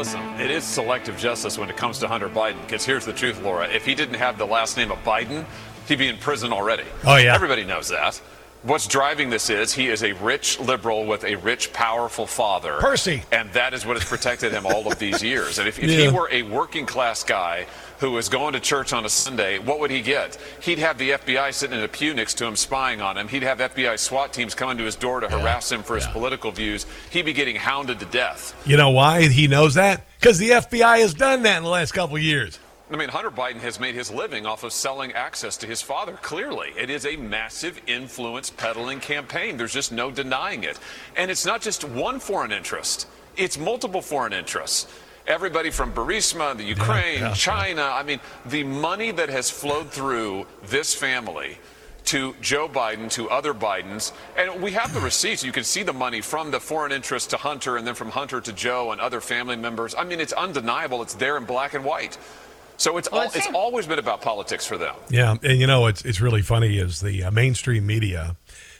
[0.00, 2.58] Listen, it is selective justice when it comes to Hunter Biden.
[2.62, 3.68] Because here's the truth, Laura.
[3.68, 5.44] If he didn't have the last name of Biden,
[5.86, 6.84] he'd be in prison already.
[7.04, 7.34] Oh, yeah.
[7.34, 8.18] Everybody knows that.
[8.62, 12.76] What's driving this is he is a rich liberal with a rich, powerful father.
[12.78, 13.22] Percy.
[13.32, 15.58] And that is what has protected him all of these years.
[15.58, 15.96] And if, if Yeah.
[15.96, 17.66] he were a working class guy
[18.00, 20.36] who was going to church on a Sunday, what would he get?
[20.60, 23.28] He'd have the FBI sitting in a pew next to him spying on him.
[23.28, 26.50] He'd have FBI SWAT teams coming to his door to harass him for his political
[26.50, 26.84] views.
[27.10, 28.54] He'd be getting hounded to death.
[28.66, 30.04] You know why he knows that?
[30.18, 32.58] Because the FBI has done that in the last couple of years.
[32.92, 36.14] I mean, Hunter Biden has made his living off of selling access to his father.
[36.22, 39.56] Clearly, it is a massive influence peddling campaign.
[39.56, 40.78] There's just no denying it.
[41.16, 44.92] And it's not just one foreign interest, it's multiple foreign interests.
[45.26, 47.34] Everybody from Burisma, the Ukraine, yeah.
[47.34, 47.82] China.
[47.82, 51.58] I mean, the money that has flowed through this family
[52.06, 54.12] to Joe Biden, to other Bidens.
[54.36, 55.44] And we have the receipts.
[55.44, 58.40] You can see the money from the foreign interest to Hunter and then from Hunter
[58.40, 59.94] to Joe and other family members.
[59.94, 61.02] I mean, it's undeniable.
[61.02, 62.18] It's there in black and white.
[62.80, 64.94] So it's, Well, all, it's always been about politics for them.
[65.10, 68.36] Yeah, and you know it's it's really funny is the uh, mainstream media,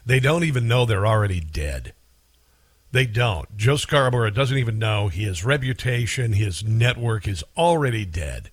[0.06, 1.92] they don't even know they're already dead.
[2.92, 3.54] They don't.
[3.58, 8.50] Joe Scarborough doesn't even know his reputation, his network is already dead.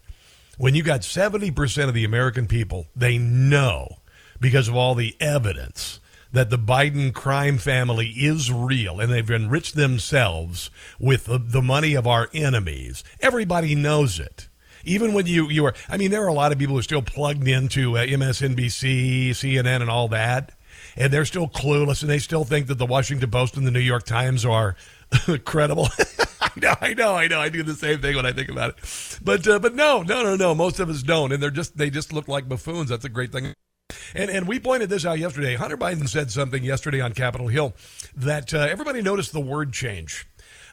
[0.57, 3.99] When you got 70% of the American people, they know
[4.41, 9.75] because of all the evidence that the Biden crime family is real and they've enriched
[9.75, 13.03] themselves with the, the money of our enemies.
[13.21, 14.46] Everybody knows it.
[14.87, 16.83] Even when you, you are, I mean, there are a lot of people who are
[16.83, 20.53] still plugged into uh, MSNBC, CNN, and all that,
[20.95, 23.79] and they're still clueless and they still think that the Washington Post and the New
[23.79, 24.75] York Times are
[25.45, 25.89] credible.
[26.41, 27.39] I know, I know, I know.
[27.39, 29.19] I do the same thing when I think about it.
[29.23, 30.55] But, uh, but no, no, no, no.
[30.55, 32.89] Most of us don't, and they're just they just look like buffoons.
[32.89, 33.53] That's a great thing.
[34.13, 35.55] And and we pointed this out yesterday.
[35.55, 37.73] Hunter Biden said something yesterday on Capitol Hill
[38.15, 40.27] that uh, everybody noticed the word change.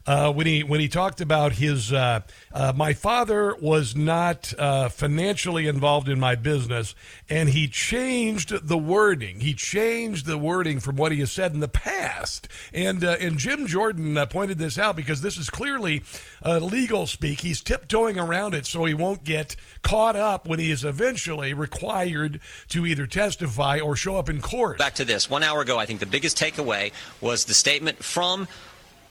[0.06, 2.20] Uh, when he when he talked about his uh,
[2.52, 6.94] uh, my father was not uh, financially involved in my business,
[7.30, 9.40] and he changed the wording.
[9.40, 12.48] He changed the wording from what he has said in the past.
[12.72, 16.02] And uh, and Jim Jordan uh, pointed this out because this is clearly
[16.44, 17.40] legal speak.
[17.40, 22.40] He's tiptoeing around it so he won't get caught up when he is eventually required
[22.68, 24.78] to either testify or show up in court.
[24.78, 28.46] Back to this one hour ago, I think the biggest takeaway was the statement from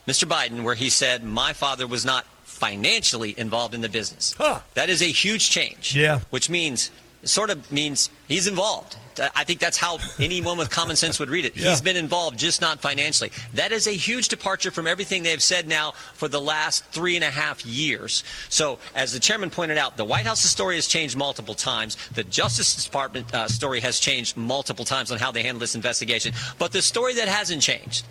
[0.06, 0.28] Mr.
[0.28, 4.34] Biden where he said, My father was not financially involved in the business.
[4.38, 4.60] Huh.
[4.74, 5.96] That is a huge change.
[5.96, 6.20] Yeah.
[6.30, 6.90] Which means,
[7.24, 8.96] sort of means he's involved.
[9.34, 11.56] I think that's how anyone with common sense would read it.
[11.56, 11.70] Yeah.
[11.70, 13.30] He's been involved, just not financially.
[13.54, 17.24] That is a huge departure from everything they've said now for the last three and
[17.24, 18.24] a half years.
[18.48, 21.96] So, as the chairman pointed out, the White House's story has changed multiple times.
[22.14, 26.34] The Justice Department uh, story has changed multiple times on how they handle this investigation.
[26.58, 28.04] But the story that hasn't changed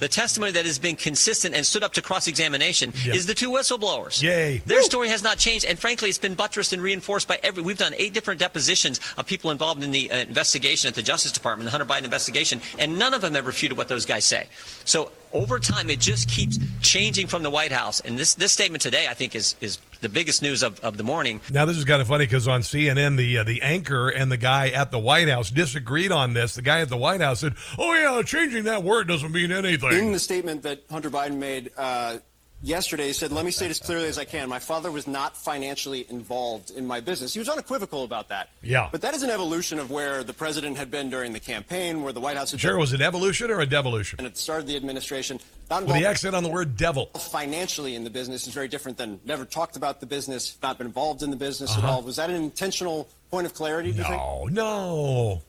[0.00, 3.14] the testimony that has been consistent and stood up to cross examination yep.
[3.14, 4.22] is the two whistleblowers.
[4.22, 4.58] Yay.
[4.66, 4.84] Their Woo.
[4.84, 7.62] story has not changed, and frankly, it's been buttressed and reinforced by every.
[7.62, 11.32] We've done eight different depositions of people involved in the uh, investigation at the Justice
[11.32, 14.46] Department, the Hunter Biden investigation, and none of them have refuted what those guys say.
[14.84, 18.00] So over time, it just keeps changing from the White House.
[18.00, 21.02] And this, this statement today, I think, is, is the biggest news of, of the
[21.02, 21.40] morning.
[21.50, 24.36] Now, this is kind of funny because on CNN, the uh, the anchor and the
[24.36, 26.54] guy at the White House disagreed on this.
[26.54, 29.92] The guy at the White House said, "Oh yeah, changing that word doesn't mean anything."
[29.92, 31.70] In the statement that Hunter Biden made.
[31.76, 32.18] Uh,
[32.64, 34.48] yesterday he said, Let me say it as clearly as I can.
[34.48, 37.32] My father was not financially involved in my business.
[37.34, 38.48] He was unequivocal about that.
[38.62, 38.88] Yeah.
[38.90, 42.12] But that is an evolution of where the president had been during the campaign, where
[42.12, 42.80] the White House had Sure, been.
[42.80, 44.18] was it evolution or a devolution?
[44.18, 45.38] And at the start of the administration.
[45.70, 47.06] Not With the accent on the word devil.
[47.06, 50.86] Financially in the business is very different than never talked about the business, not been
[50.86, 51.86] involved in the business uh-huh.
[51.86, 52.02] at all.
[52.02, 54.22] Was that an intentional point of clarity, do no, you think?
[54.52, 55.42] No, no.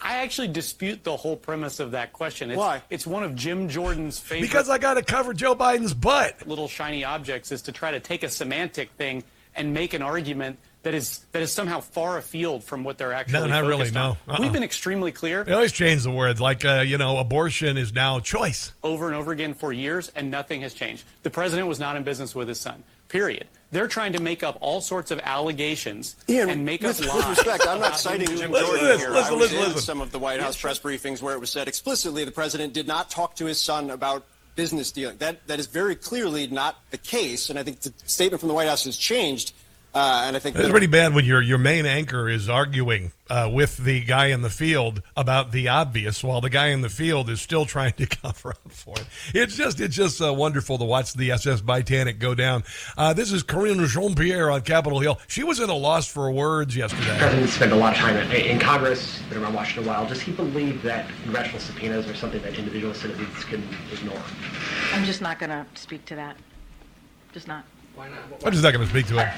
[0.00, 2.50] I actually dispute the whole premise of that question.
[2.50, 2.82] It's, Why?
[2.90, 4.48] It's one of Jim Jordan's favorite.
[4.48, 6.46] Because I got to cover Joe Biden's butt.
[6.46, 10.58] Little shiny objects is to try to take a semantic thing and make an argument
[10.82, 13.40] that is that is somehow far afield from what they're actually.
[13.40, 13.88] No, not really.
[13.88, 13.94] On.
[13.94, 14.36] No, uh-uh.
[14.38, 15.42] we've been extremely clear.
[15.42, 18.72] They always change the words, like uh, you know, abortion is now choice.
[18.84, 21.04] Over and over again for years, and nothing has changed.
[21.24, 22.84] The president was not in business with his son.
[23.08, 23.48] Period.
[23.72, 27.28] They're trying to make up all sorts of allegations Ian, and make with, up lies.
[27.28, 29.10] With respect, I'm not citing Jim Jordan listen, here.
[29.10, 31.50] Listen, I was listen, in some of the White House press briefings where it was
[31.50, 35.16] said explicitly the president did not talk to his son about business dealing.
[35.18, 38.54] That that is very clearly not the case, and I think the statement from the
[38.54, 39.52] White House has changed
[39.96, 43.50] uh, and I think it's pretty bad when your your main anchor is arguing uh,
[43.50, 47.30] with the guy in the field about the obvious, while the guy in the field
[47.30, 49.06] is still trying to cover up for it.
[49.34, 52.64] It's just it's just uh, wonderful to watch the SS Titanic go down.
[52.98, 55.18] Uh, this is Karine Jean Pierre on Capitol Hill.
[55.28, 57.14] She was in a loss for words yesterday.
[57.14, 60.06] The president spent a lot of time in Congress, been around Washington a while.
[60.06, 64.20] Does he believe that congressional subpoenas are something that individual citizens can ignore?
[64.92, 66.36] I'm just not going to speak to that.
[67.32, 67.64] Just not.
[67.96, 68.18] Why not?
[68.44, 69.28] I'm just not going to speak to him.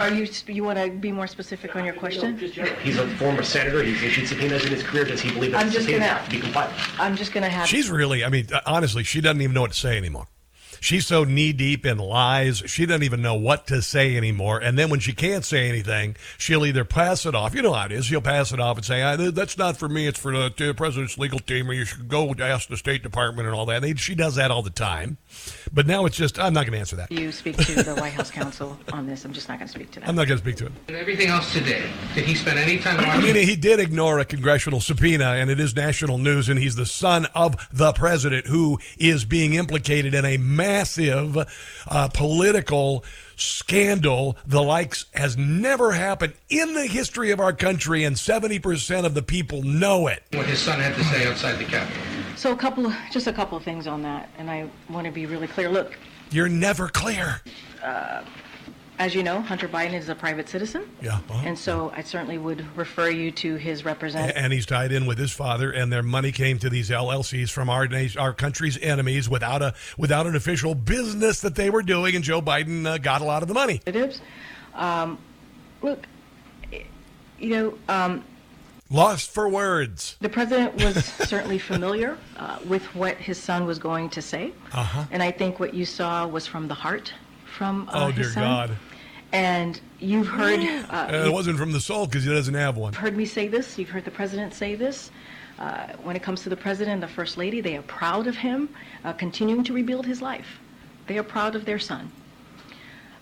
[0.00, 2.38] Are you you want to be more specific on your question?
[2.38, 3.82] He's a former senator.
[3.82, 5.04] He's issued subpoenas in his career.
[5.04, 6.70] Does he believe that I'm just gonna, have to be complied?
[6.98, 7.68] I'm just going to have.
[7.68, 8.24] She's really.
[8.24, 10.26] I mean, honestly, she doesn't even know what to say anymore.
[10.80, 14.58] She's so knee deep in lies, she doesn't even know what to say anymore.
[14.58, 17.54] And then when she can't say anything, she'll either pass it off.
[17.54, 18.06] You know how it is.
[18.06, 20.06] She'll pass it off and say, "That's not for me.
[20.06, 23.54] It's for the president's legal team, or you should go ask the State Department and
[23.54, 25.18] all that." She does that all the time.
[25.72, 27.12] But now it's just, I'm not going to answer that.
[27.12, 29.24] You speak to the White House counsel on this.
[29.24, 30.08] I'm just not going to speak to that.
[30.08, 30.72] I'm not going to speak to it.
[30.88, 32.98] And everything else today, did he spend any time?
[33.00, 36.76] I mean, he did ignore a congressional subpoena, and it is national news, and he's
[36.76, 40.38] the son of the president who is being implicated in a
[40.68, 41.48] massive
[41.88, 43.02] uh, political
[43.36, 49.14] scandal the likes has never happened in the history of our country, and 70% of
[49.14, 50.22] the people know it.
[50.32, 52.02] What his son had to say outside the Capitol.
[52.36, 55.12] So a couple, of, just a couple of things on that, and I want to
[55.12, 55.70] be really clear.
[55.70, 55.98] Look,
[56.30, 57.40] you're never clear.
[57.82, 58.22] Uh,
[58.98, 60.88] as you know, Hunter Biden is a private citizen.
[61.00, 61.20] Yeah.
[61.44, 64.36] And so I certainly would refer you to his representative.
[64.36, 67.70] And he's tied in with his father, and their money came to these LLCs from
[67.70, 72.16] our nation, our country's enemies without a without an official business that they were doing,
[72.16, 73.80] and Joe Biden uh, got a lot of the money.
[73.86, 74.20] It is.
[74.74, 75.18] Um,
[75.82, 76.06] look,
[77.38, 77.78] you know.
[77.88, 78.24] Um,
[78.90, 80.16] Lost for words.
[80.20, 84.52] The president was certainly familiar uh, with what his son was going to say.
[84.72, 85.04] Uh-huh.
[85.10, 87.12] And I think what you saw was from the heart
[87.58, 88.42] from uh, oh, dear son.
[88.42, 88.76] God.
[89.32, 90.60] And you've heard.
[90.60, 92.92] Uh, it wasn't from the soul because he doesn't have one.
[92.92, 93.78] You've heard me say this.
[93.78, 95.10] You've heard the president say this.
[95.58, 98.36] Uh, when it comes to the president and the first lady, they are proud of
[98.36, 98.68] him
[99.04, 100.60] uh, continuing to rebuild his life.
[101.08, 102.10] They are proud of their son.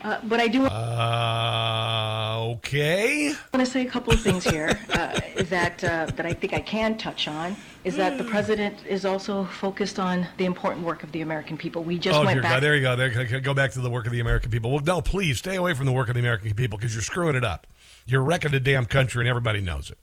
[0.06, 0.64] Uh, but I do.
[0.64, 3.30] Uh, okay.
[3.30, 6.52] I want to say a couple of things here uh, that uh, that I think
[6.52, 7.56] I can touch on.
[7.82, 11.82] Is that the president is also focused on the important work of the American people.
[11.82, 12.52] We just oh, went back.
[12.52, 12.94] God, there you go.
[12.94, 14.70] There, go back to the work of the American people.
[14.70, 17.34] Well, no, please stay away from the work of the American people because you're screwing
[17.34, 17.66] it up.
[18.06, 19.98] You're wrecking the damn country, and everybody knows it.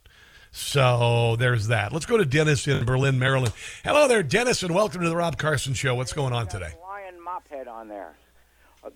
[0.52, 1.94] So there's that.
[1.94, 3.54] Let's go to Dennis in Berlin, Maryland.
[3.86, 5.96] Hello there, Dennis, and welcome to the Rob Carson Show.
[5.96, 6.74] What's going on today?
[6.82, 8.16] Lion Mophead on there.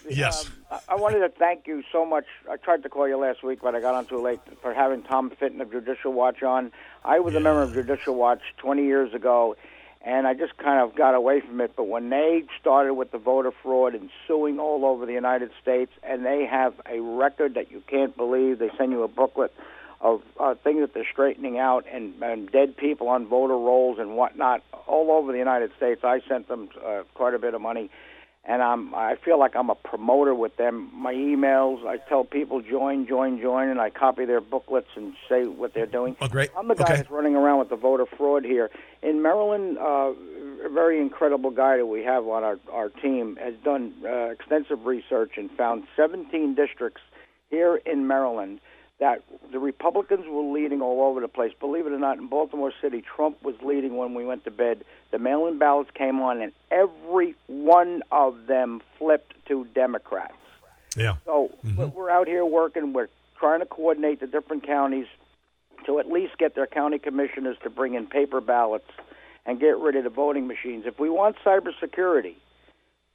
[0.10, 0.45] Yes.
[0.45, 2.26] um, I I wanted to thank you so much.
[2.50, 5.04] I tried to call you last week, but I got on too late for having
[5.04, 6.71] Tom Fitton of Judicial Watch on.
[7.06, 9.56] I was a member of Judicial Watch 20 years ago,
[10.02, 11.73] and I just kind of got away from it.
[11.76, 15.91] But when they started with the voter fraud and suing all over the United States,
[16.04, 19.54] and they have a record that you can't believe, they send you a booklet
[20.00, 24.15] of uh, things that they're straightening out and, and dead people on voter rolls and
[24.15, 26.04] whatnot all over the United States.
[26.04, 27.89] I sent them uh, quite a bit of money
[28.47, 30.89] and I'm I feel like I'm a promoter with them.
[30.93, 35.45] My emails, I tell people join, join, join, and I copy their booklets and say
[35.45, 36.15] what they're doing.
[36.21, 36.49] Oh, great.
[36.57, 36.95] I'm the guy Okay.
[36.97, 38.71] that's running around with the voter fraud here
[39.03, 39.77] in Maryland.
[39.77, 40.13] Uh,
[40.65, 44.86] a very incredible guy that we have on our our team has done uh, extensive
[44.86, 47.01] research and found 17 districts
[47.49, 48.60] here in Maryland
[48.99, 51.51] that the Republicans were leading all over the place.
[51.60, 54.83] Believe it or not, in Baltimore City, Trump was leading when we went to bed.
[55.12, 60.33] The mail-in ballots came on, and every one of them flipped to Democrats.
[60.95, 61.15] Yeah.
[61.25, 61.77] So Mm-hmm.
[61.77, 62.91] we're- we're out here working.
[62.93, 65.05] We're trying to coordinate the different counties
[65.86, 68.89] to at least get their county commissioners to bring in paper ballots
[69.45, 70.86] and get rid of the voting machines.
[70.88, 72.33] If we want cybersecurity,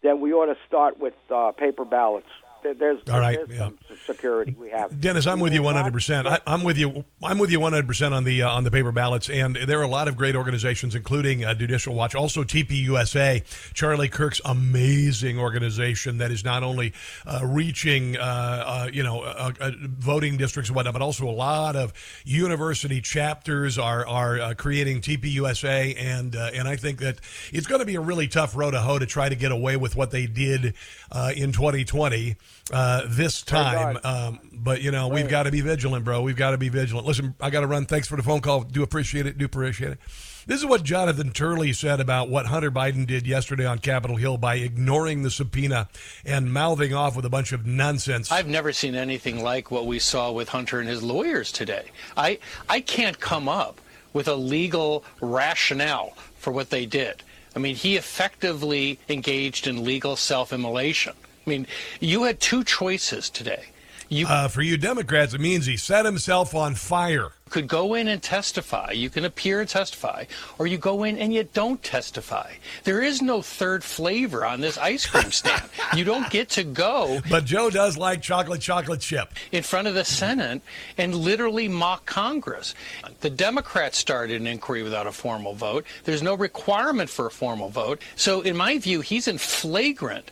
[0.03, 2.29] then we ought to start with uh, paper ballots.
[2.63, 3.97] There- There's, All right, there's yeah.
[4.07, 5.01] security we have.
[5.01, 5.93] Dennis, I'm with you 100.
[5.93, 7.05] percent I'm with you.
[7.23, 9.85] I'm with you 100 percent on the uh, on the paper ballots, and there are
[9.85, 13.43] a lot of great organizations, including uh, Judicial Watch, also TPUSA,
[13.75, 16.93] Charlie Kirk's amazing organization that is not only
[17.27, 21.31] uh, reaching uh, uh, you know uh, uh, voting districts and whatnot, but also a
[21.31, 21.93] lot of
[22.25, 27.19] university chapters are are uh, creating TPUSA, and uh, and I think that
[27.53, 29.77] it's going to be a really tough road to hoe to try to get away
[29.77, 30.75] with what they did
[31.11, 32.37] uh, in 2020
[32.73, 33.99] uh, this time.
[34.05, 36.23] Um, but you know, we've got to be vigilant, bro.
[36.23, 37.07] We've got to be vigilant.
[37.07, 37.87] Listen, I got to run.
[37.87, 38.63] Thanks for the phone call.
[38.63, 39.39] Do appreciate it.
[39.39, 39.99] Do appreciate it.
[40.45, 44.39] This is what Jonathan Turley said about what Hunter Biden did yesterday on Capitol Hill
[44.39, 45.89] by ignoring the subpoena
[46.25, 48.33] and mouthing off with a bunch of nonsense.
[48.33, 51.91] I've never seen anything like what we saw with Hunter and his lawyers today.
[52.17, 53.81] I I can't come up
[54.13, 57.23] with a legal rationale for what they did.
[57.55, 61.15] I mean, he effectively engaged in legal self-immolation.
[61.47, 61.67] I mean,
[62.01, 63.65] you had two choices today.
[64.13, 67.31] You uh, for you Democrats, it means he set himself on fire.
[67.49, 68.91] could go in and testify.
[68.91, 70.27] You can appear and testify,
[70.59, 72.53] or you go in and you don't testify.
[72.85, 75.63] There is no third flavor on this ice cream stand.
[75.97, 77.21] you don't get to go.
[77.31, 79.33] But Joe does like chocolate chocolate chip.
[79.51, 80.61] In front of the Senate
[80.99, 82.75] and literally mock Congress.
[83.21, 85.87] The Democrats started an inquiry without a formal vote.
[86.05, 88.03] There's no requirement for a formal vote.
[88.15, 90.31] So, in my view, he's in flagrant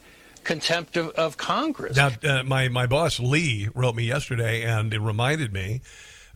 [0.50, 1.96] contempt of, of Congress.
[1.96, 5.80] Now, uh, my my boss Lee wrote me yesterday, and it reminded me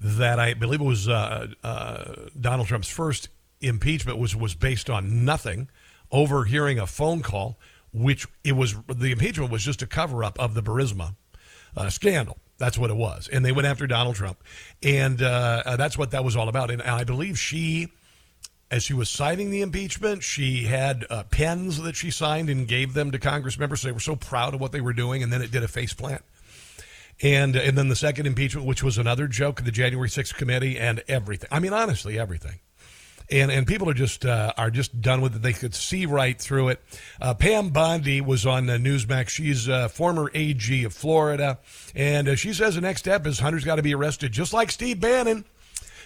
[0.00, 3.28] that I believe it was uh, uh, Donald Trump's first
[3.60, 5.68] impeachment was was based on nothing,
[6.12, 7.58] overhearing a phone call,
[7.92, 11.16] which it was the impeachment was just a cover up of the Burisma
[11.76, 12.38] uh, scandal.
[12.58, 14.38] That's what it was, and they went after Donald Trump,
[14.80, 16.70] and uh, uh, that's what that was all about.
[16.70, 17.88] And I believe she
[18.74, 22.92] as she was signing the impeachment, she had uh, pens that she signed and gave
[22.92, 23.82] them to Congress members.
[23.82, 25.94] They were so proud of what they were doing, and then it did a face
[25.94, 26.22] plant.
[27.22, 31.04] And and then the second impeachment, which was another joke the January 6th committee and
[31.06, 31.48] everything.
[31.52, 32.58] I mean, honestly, everything.
[33.30, 35.42] And and people are just uh, are just done with it.
[35.42, 36.82] They could see right through it.
[37.20, 39.28] Uh, Pam Bondi was on uh, Newsmax.
[39.28, 41.60] She's uh, former AG of Florida,
[41.94, 44.72] and uh, she says the next step is Hunter's got to be arrested, just like
[44.72, 45.44] Steve Bannon,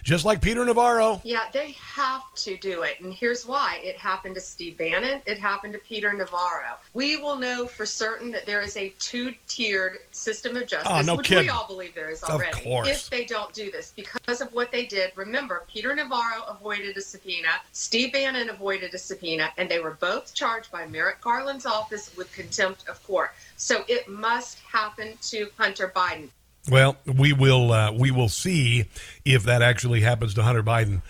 [0.03, 1.21] just like Peter Navarro.
[1.23, 2.99] Yeah, they have to do it.
[3.01, 3.79] And here's why.
[3.83, 5.21] It happened to Steve Bannon.
[5.25, 6.77] It happened to Peter Navarro.
[6.93, 11.15] We will know for certain that there is a two-tiered system of justice, Oh, no
[11.15, 11.45] which kidding.
[11.45, 12.61] we all believe there is Of already.
[12.61, 12.87] course.
[12.87, 15.11] If they don't do this, because of what they did.
[15.15, 17.49] Remember, Peter Navarro avoided a subpoena.
[17.71, 22.31] Steve Bannon avoided a subpoena, and they were both charged by Merrick Garland's office with
[22.33, 23.31] contempt of court.
[23.57, 26.29] So it must happen to Hunter Biden.
[26.69, 28.85] Well, we will uh, we will see
[29.25, 31.01] if that actually happens to Hunter Biden.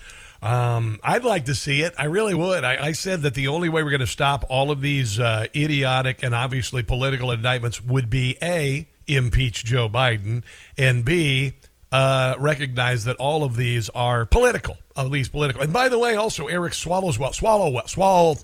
[0.41, 1.93] Um, I'd like to see it.
[1.97, 2.63] I really would.
[2.63, 5.47] I, I said that the only way we're going to stop all of these uh,
[5.53, 10.43] idiotic and obviously political indictments would be a impeach Joe Biden
[10.77, 11.55] and b
[11.91, 15.61] uh, recognize that all of these are political, at least political.
[15.61, 18.35] And by the way, also Eric Swallows well, Swallow, well, Swallow,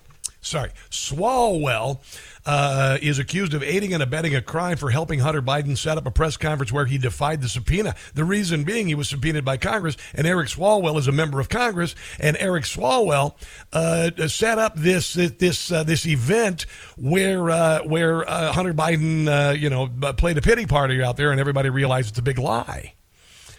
[0.46, 2.00] sorry, Swalwell
[2.46, 6.06] uh, is accused of aiding and abetting a crime for helping Hunter Biden set up
[6.06, 7.96] a press conference where he defied the subpoena.
[8.14, 11.50] The reason being he was subpoenaed by Congress, and Eric Swalwell is a member of
[11.50, 13.36] Congress, and Eric Swalwell
[13.74, 16.66] uh, set up this this uh, this event
[16.98, 21.32] where uh, where uh, Hunter Biden, uh, you know, played a pity party out there,
[21.32, 22.94] and everybody realized it's a big lie.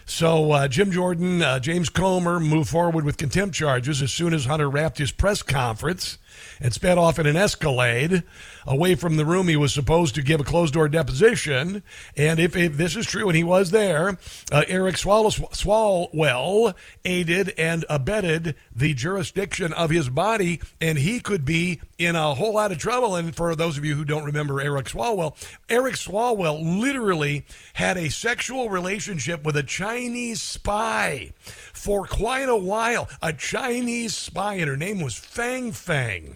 [0.08, 4.44] So uh, Jim Jordan, uh, James Comer moved forward with contempt charges as soon as
[4.44, 6.18] Hunter wrapped his press conference
[6.60, 8.22] and sped off in an Escalade
[8.66, 11.82] away from the room he was supposed to give a closed door deposition.
[12.16, 14.18] And if, if this is true, and he was there,
[14.50, 16.74] uh, Eric Swalwell
[17.04, 22.54] aided and abetted the jurisdiction of his body, and he could be in a whole
[22.54, 23.14] lot of trouble.
[23.14, 25.36] And for those of you who don't remember Eric Swalwell,
[25.68, 31.32] Eric Swalwell literally had a sexual relationship with a Chinese spy
[31.72, 33.08] for quite a while.
[33.22, 36.35] A Chinese spy, and her name was Fang Fang.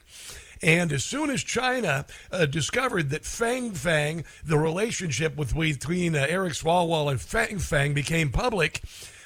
[0.62, 6.26] And as soon as China uh, discovered that Fang Fang, the relationship with, between uh,
[6.28, 8.82] Eric Swalwell and Fang Fang became public,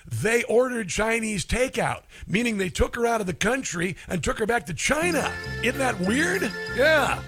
[0.07, 4.47] they ordered Chinese takeout, meaning they took her out of the country and took her
[4.47, 5.32] back to China.
[5.62, 6.53] Isn't that weird?
[6.76, 7.20] Yeah.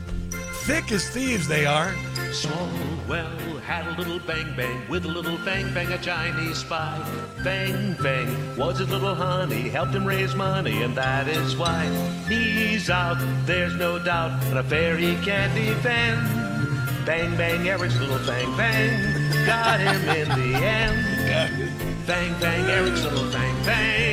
[0.64, 1.92] Thick as thieves, they are.
[2.30, 6.96] Swalwell had a little bang bang with a little bang bang, a Chinese spy.
[7.42, 11.84] Bang bang was his little honey, helped him raise money, and that is why
[12.28, 13.18] he's out.
[13.44, 16.20] There's no doubt, an affair he can't defend.
[17.04, 21.72] Bang bang, Eric's little bang bang, got him in the end.
[22.06, 24.05] Bang bang, Eric's little bang bang,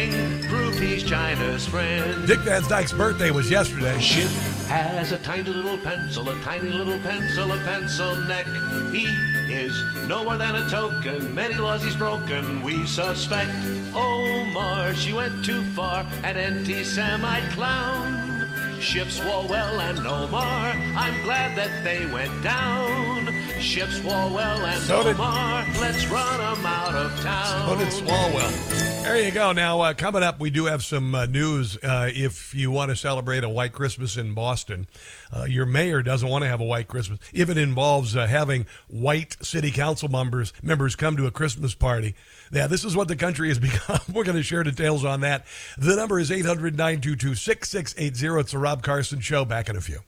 [0.84, 2.28] he's China's friend.
[2.28, 4.00] Dick Van Dyke's birthday was yesterday.
[4.00, 4.32] Schiff
[4.68, 8.46] has a tiny little pencil, a tiny little pencil, a pencil neck.
[8.92, 9.06] He
[9.52, 9.74] is
[10.08, 11.34] no more than a token.
[11.34, 13.52] Many laws he's broken, we suspect.
[13.94, 18.23] Omar, she went too far, an anti-Semite clown.
[18.84, 20.44] Ships Swalwell and Omar,
[20.96, 23.28] I'm glad that they went down.
[23.60, 27.70] Ships Swalwell and So did- Omar, let's run them out of town.
[27.70, 29.04] So did Swalwell.
[29.04, 29.52] There you go.
[29.54, 31.78] Now, uh, coming up, we do have some uh, news.
[31.84, 34.88] Uh, if you want to celebrate a white Christmas in Boston,
[35.36, 37.20] uh, your mayor doesn't want to have a white Christmas.
[37.34, 42.16] If it involves uh, having white city council members members come to a Christmas party,
[42.54, 44.00] yeah, this is what the country has become.
[44.14, 45.46] We're going to share details on that.
[45.78, 48.40] The number is 800 922 6680.
[48.40, 49.44] It's the Rob Carson Show.
[49.46, 50.00] Back in a few.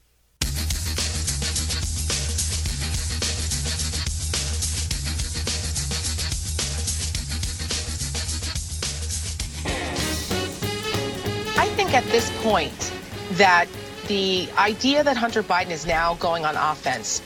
[11.57, 12.93] I think at this point
[13.33, 13.67] that
[14.07, 17.21] the idea that Hunter Biden is now going on offense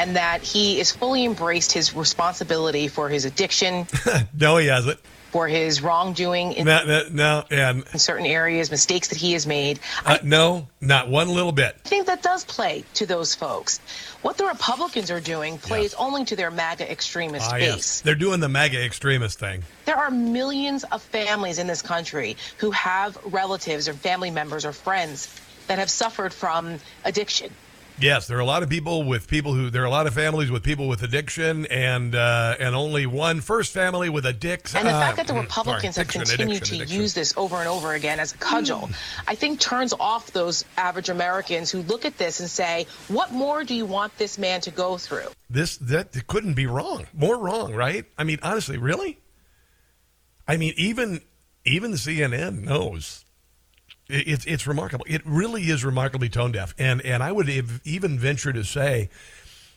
[0.00, 3.86] and that he is fully embraced his responsibility for his addiction,
[4.38, 4.98] No, he hasn't.
[5.30, 9.46] for his wrongdoing in, No, no, no, and, in certain areas, mistakes that he has
[9.46, 9.78] made.
[10.06, 11.76] uh, no, not one little bit.
[11.84, 13.78] I think that does play to those folks.
[14.22, 17.66] What the Republicans are doing plays only to their MAGA extremist Ah, base.
[17.66, 18.00] yes.
[18.00, 19.62] They're doing the MAGA extremist thing.
[19.84, 24.72] There are millions of families in this country who have relatives or family members or
[24.72, 25.28] friends
[25.68, 27.50] that have suffered from addiction.
[28.00, 30.14] Yes, there are a lot of people with people who there are a lot of
[30.14, 34.78] families with people with addiction, and uh, and only one first family with a addiction.
[34.78, 37.00] And the fact that the uh, Republicans sorry, have continued addiction, to addiction.
[37.00, 38.90] use this over and over again as a cudgel,
[39.28, 43.64] I think turns off those average Americans who look at this and say, what more
[43.64, 45.28] do you want this man to go through?
[45.50, 48.06] this that couldn't be wrong, more wrong, right?
[48.16, 49.18] I mean, honestly, really?
[50.48, 51.20] I mean, even
[51.64, 53.24] even CNN knows
[54.10, 55.06] it's it's remarkable.
[55.08, 59.10] It really is remarkably tone deaf, and and I would even venture to say.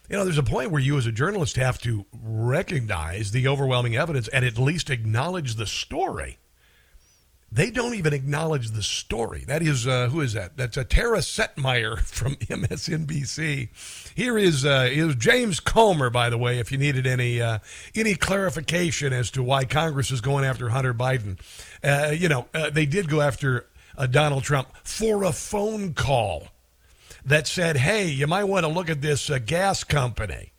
[0.09, 3.95] You know, there's a point where you, as a journalist, have to recognize the overwhelming
[3.95, 6.39] evidence and at least acknowledge the story.
[7.53, 9.43] They don't even acknowledge the story.
[9.45, 10.57] That is, uh, who is that?
[10.57, 13.69] That's uh, Tara Setmayer from MSNBC.
[14.15, 17.59] Here is uh, is James Comer, by the way, if you needed any uh,
[17.93, 21.39] any clarification as to why Congress is going after Hunter Biden.
[21.83, 23.67] Uh, you know, uh, they did go after
[23.97, 26.47] uh, Donald Trump for a phone call
[27.25, 30.51] that said, "Hey, you might want to look at this uh, gas company."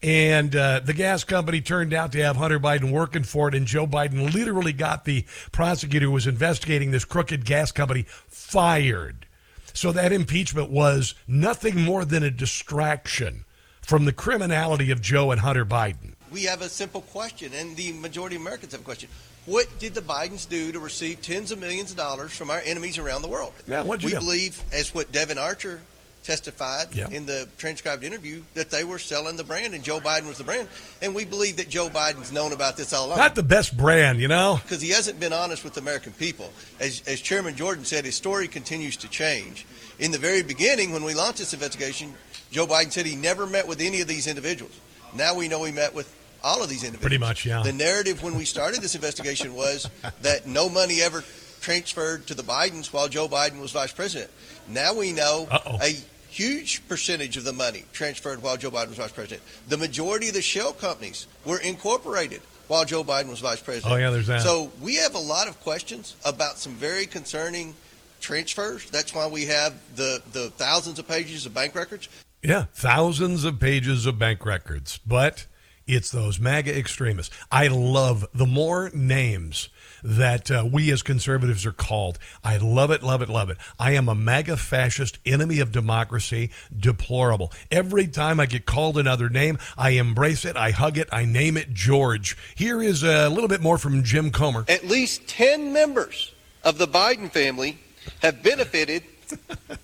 [0.00, 3.66] And uh, the gas company turned out to have Hunter Biden working for it, and
[3.66, 9.26] Joe Biden literally got the prosecutor who was investigating this crooked gas company fired.
[9.72, 13.44] So that impeachment was nothing more than a distraction
[13.80, 16.14] from the criminality of Joe and Hunter Biden.
[16.30, 19.08] We have a simple question, and the majority of Americans have a question.
[19.48, 22.98] What did the Bidens do to receive tens of millions of dollars from our enemies
[22.98, 23.54] around the world?
[23.66, 24.10] Yeah, we do?
[24.10, 25.80] believe, as what Devon Archer
[26.22, 27.08] testified Yeah.
[27.08, 30.44] in the transcribed interview that they were selling the brand and Joe Biden was the
[30.44, 30.68] brand.
[31.00, 33.16] And we believe that Joe Biden's known about this all along.
[33.16, 34.60] Not the best brand, you know?
[34.62, 36.52] because he hasn't been honest with the American people.
[36.78, 39.64] As, as Chairman Jordan said, his story continues to change.
[39.98, 42.12] In the very beginning, when we launched this investigation,
[42.50, 44.78] Joe Biden said he never met with any of these individuals.
[45.14, 47.02] Now we know he met with all of these individuals.
[47.02, 47.62] Pretty much, yeah.
[47.62, 49.88] The narrative when we started this investigation was
[50.22, 51.24] that no money ever
[51.60, 54.30] transferred to the Bidens while Joe Biden was vice president.
[54.68, 55.78] Now we know Uh-oh.
[55.82, 55.96] a
[56.28, 59.42] huge percentage of the money transferred while Joe Biden was vice president.
[59.68, 63.92] The majority of the shell companies were incorporated while Joe Biden was vice president.
[63.92, 64.42] Oh, yeah, there's that.
[64.42, 67.74] So we have a lot of questions about some very concerning
[68.20, 68.88] transfers.
[68.90, 72.08] That's why we have the, the thousands of pages of bank records.
[72.42, 75.46] Yeah, thousands of pages of bank records, but
[75.88, 77.34] it's those MAGA extremists.
[77.50, 79.70] I love the more names
[80.02, 82.18] that uh, we as conservatives are called.
[82.44, 83.56] I love it, love it, love it.
[83.78, 87.52] I am a MAGA fascist, enemy of democracy, deplorable.
[87.70, 91.56] Every time I get called another name, I embrace it, I hug it, I name
[91.56, 92.36] it George.
[92.54, 94.64] Here is a little bit more from Jim Comer.
[94.68, 96.32] At least 10 members
[96.64, 97.78] of the Biden family
[98.20, 99.02] have benefited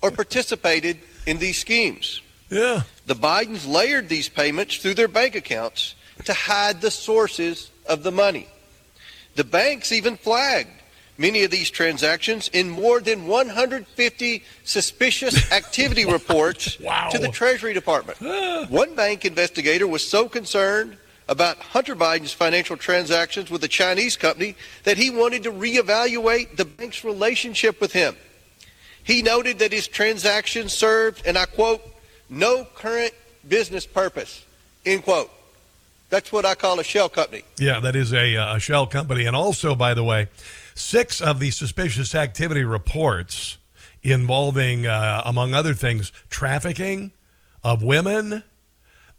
[0.01, 2.21] or participated in these schemes.
[2.49, 2.83] Yeah.
[3.05, 8.11] The Bidens layered these payments through their bank accounts to hide the sources of the
[8.11, 8.47] money.
[9.35, 10.69] The banks even flagged
[11.17, 16.75] many of these transactions in more than 150 suspicious activity reports
[17.11, 18.17] to the Treasury Department.
[18.25, 18.65] Ah.
[18.69, 24.55] One bank investigator was so concerned about Hunter Biden's financial transactions with a Chinese company
[24.83, 28.15] that he wanted to reevaluate the bank's relationship with him.
[29.03, 31.81] He noted that his transactions served, and I quote,
[32.29, 33.13] no current
[33.47, 34.43] business purpose,
[34.85, 35.31] end quote.
[36.09, 37.43] That's what I call a shell company.
[37.57, 39.25] Yeah, that is a, uh, a shell company.
[39.25, 40.27] And also, by the way,
[40.75, 43.57] six of the suspicious activity reports
[44.03, 47.11] involving, uh, among other things, trafficking
[47.63, 48.43] of women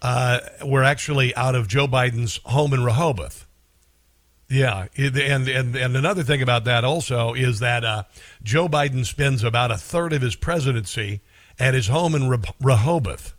[0.00, 3.46] uh, were actually out of Joe Biden's home in Rehoboth.
[4.48, 8.04] Yeah, and, and and another thing about that also is that uh,
[8.44, 11.20] Joe Biden spends about a third of his presidency
[11.59, 13.34] at his home in Re- Rehoboth,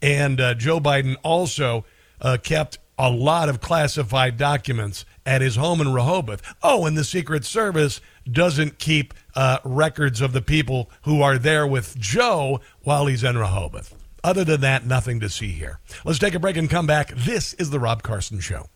[0.00, 1.84] and uh, Joe Biden also
[2.20, 6.42] uh, kept a lot of classified documents at his home in Rehoboth.
[6.62, 8.00] Oh, and the Secret Service
[8.30, 13.38] doesn't keep uh, records of the people who are there with Joe while he's in
[13.38, 13.96] Rehoboth.
[14.22, 15.80] Other than that, nothing to see here.
[16.04, 17.08] Let's take a break and come back.
[17.16, 18.66] This is the Rob Carson Show.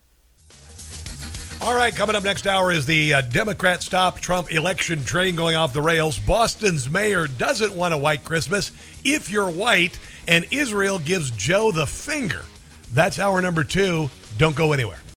[1.61, 5.57] All right, coming up next hour is the uh, Democrat stop Trump election train going
[5.57, 6.19] off the rails.
[6.19, 8.71] Boston's mayor doesn't want a white Christmas
[9.03, 9.99] if you're white,
[10.29, 12.43] and Israel gives Joe the finger.
[12.93, 14.11] That's hour number two.
[14.37, 14.99] Don't go anywhere.